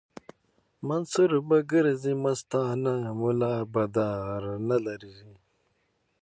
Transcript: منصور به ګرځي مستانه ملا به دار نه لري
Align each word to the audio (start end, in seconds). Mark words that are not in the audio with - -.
منصور 0.87 1.31
به 1.47 1.57
ګرځي 1.71 2.13
مستانه 2.23 2.93
ملا 3.21 3.55
به 3.73 3.83
دار 3.95 4.41
نه 4.69 4.77
لري 4.85 5.17